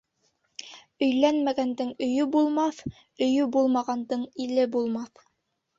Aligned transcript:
Өйләнмәгәндең 1.07 1.93
өйө 2.07 2.27
булмаҫ, 2.37 2.83
өйө 3.29 3.47
булмағандың 3.59 4.29
иле 4.49 4.71
булмаҫ. 4.79 5.29